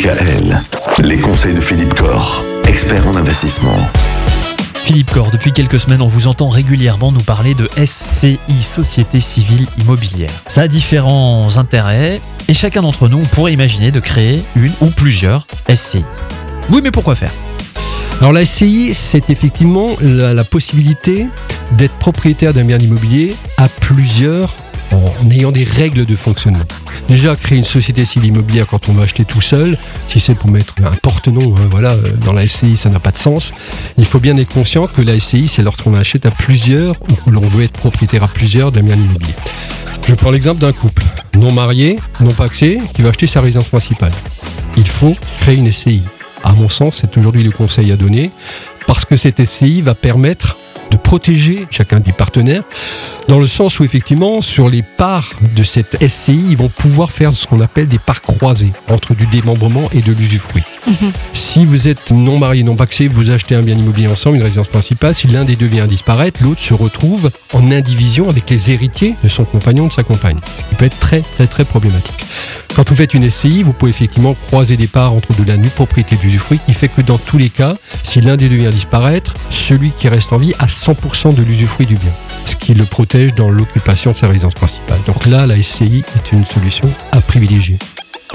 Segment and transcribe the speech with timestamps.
[0.00, 0.58] DKL,
[1.00, 3.76] les conseils de Philippe Corr, expert en investissement.
[4.82, 9.66] Philippe Corr, depuis quelques semaines, on vous entend régulièrement nous parler de SCI, Société Civile
[9.78, 10.30] Immobilière.
[10.46, 14.86] Ça a différents intérêts et chacun d'entre nous, on pourrait imaginer de créer une ou
[14.86, 16.02] plusieurs SCI.
[16.70, 17.32] Oui, mais pourquoi faire?
[18.20, 21.26] Alors la SCI, c'est effectivement la, la possibilité
[21.72, 24.56] d'être propriétaire d'un bien immobilier à plusieurs
[24.92, 26.64] en ayant des règles de fonctionnement.
[27.08, 29.78] Déjà, créer une société civile immobilière quand on va acheter tout seul,
[30.08, 33.10] si c'est pour mettre un porte-nom, hein, voilà, euh, dans la SCI, ça n'a pas
[33.10, 33.52] de sens.
[33.98, 37.30] Il faut bien être conscient que la SCI, c'est lorsqu'on achète à plusieurs ou que
[37.30, 39.34] l'on veut être propriétaire à plusieurs d'un bien immobilier.
[40.06, 41.04] Je prends l'exemple d'un couple
[41.36, 44.12] non marié, non paxé, qui va acheter sa résidence principale.
[44.76, 46.02] Il faut créer une SCI.
[46.42, 48.30] À mon sens, c'est aujourd'hui le conseil à donner,
[48.86, 50.58] parce que cette SCI va permettre
[51.10, 52.62] protéger chacun des partenaires,
[53.26, 57.32] dans le sens où effectivement, sur les parts de cette SCI, ils vont pouvoir faire
[57.32, 60.62] ce qu'on appelle des parts croisées entre du démembrement et de l'usufruit.
[61.60, 64.68] Si vous êtes non marié, non paxé, vous achetez un bien immobilier ensemble, une résidence
[64.68, 69.14] principale, si l'un des deux vient disparaître, l'autre se retrouve en indivision avec les héritiers
[69.22, 70.38] de son compagnon ou de sa compagne.
[70.56, 72.24] Ce qui peut être très très très problématique.
[72.74, 75.68] Quand vous faites une SCI, vous pouvez effectivement croiser des parts entre de la nue
[75.68, 79.34] propriété d'usufruit qui fait que dans tous les cas, si l'un des deux vient disparaître,
[79.50, 82.12] celui qui reste en vie a 100% de l'usufruit du bien,
[82.46, 85.00] ce qui le protège dans l'occupation de sa résidence principale.
[85.06, 87.76] Donc là, la SCI est une solution à privilégier.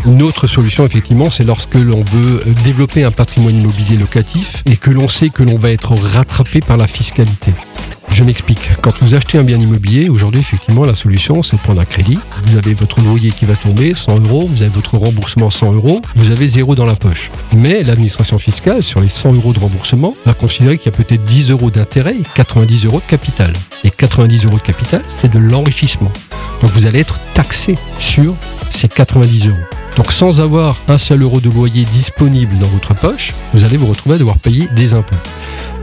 [0.05, 4.91] Une autre solution, effectivement, c'est lorsque l'on veut développer un patrimoine immobilier locatif et que
[4.91, 7.53] l'on sait que l'on va être rattrapé par la fiscalité.
[8.15, 8.69] Je m'explique.
[8.81, 12.17] Quand vous achetez un bien immobilier, aujourd'hui, effectivement, la solution, c'est de prendre un crédit.
[12.45, 14.47] Vous avez votre loyer qui va tomber, 100 euros.
[14.49, 16.01] Vous avez votre remboursement, 100 euros.
[16.15, 17.29] Vous avez zéro dans la poche.
[17.53, 21.25] Mais l'administration fiscale, sur les 100 euros de remboursement, va considérer qu'il y a peut-être
[21.25, 23.51] 10 euros d'intérêt et 90 euros de capital.
[23.83, 26.11] Et 90 euros de capital, c'est de l'enrichissement.
[26.61, 28.33] Donc vous allez être taxé sur
[28.71, 29.74] ces 90 euros.
[29.95, 33.87] Donc sans avoir un seul euro de loyer disponible dans votre poche, vous allez vous
[33.87, 35.15] retrouver à devoir payer des impôts.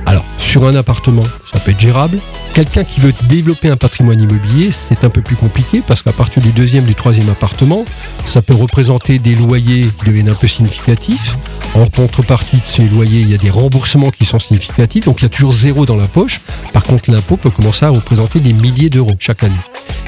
[0.05, 2.19] Alors, sur un appartement, ça peut être gérable.
[2.53, 6.43] Quelqu'un qui veut développer un patrimoine immobilier, c'est un peu plus compliqué parce qu'à partir
[6.43, 7.87] du deuxième, du troisième appartement,
[8.27, 11.37] ça peut représenter des loyers qui deviennent un peu significatifs.
[11.75, 15.23] En contrepartie de ces loyers, il y a des remboursements qui sont significatifs, donc il
[15.23, 16.41] y a toujours zéro dans la poche.
[16.75, 19.55] Par contre, l'impôt peut commencer à représenter des milliers d'euros chaque année.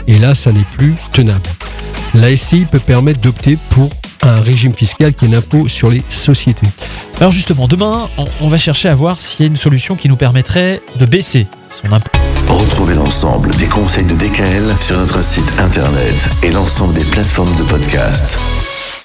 [0.07, 1.49] Et là, ça n'est plus tenable.
[2.15, 3.91] La SCI peut permettre d'opter pour
[4.23, 6.67] un régime fiscal qui est l'impôt sur les sociétés.
[7.19, 10.09] Alors justement, demain, on, on va chercher à voir s'il y a une solution qui
[10.09, 12.11] nous permettrait de baisser son impôt.
[12.49, 17.65] Retrouvez l'ensemble des conseils de DKL sur notre site internet et l'ensemble des plateformes de
[17.65, 18.39] podcast.